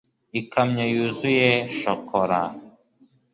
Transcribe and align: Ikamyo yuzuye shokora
Ikamyo 0.39 0.85
yuzuye 0.93 1.49
shokora 1.79 2.39